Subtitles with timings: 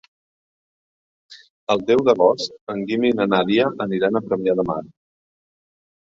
[1.73, 4.81] El deu d'agost en Guim i na Nàdia aniran a Premià de Mar.